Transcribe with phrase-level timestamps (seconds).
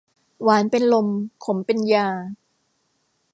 [0.43, 1.07] หวานเป็นลม
[1.45, 2.07] ขมเป็นยา